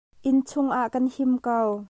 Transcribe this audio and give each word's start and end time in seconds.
Inn 0.27 0.39
chungah 0.49 0.87
kan 0.93 1.05
him 1.15 1.31
ko. 1.47 1.59